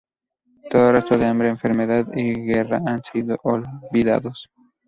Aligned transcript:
Todo 0.71 0.91
rastro 0.93 1.19
de 1.19 1.27
hambre, 1.27 1.49
enfermedad 1.49 2.07
y 2.15 2.33
guerra 2.33 2.81
han 2.87 3.03
sido 3.03 3.37
olvidados. 3.43 4.49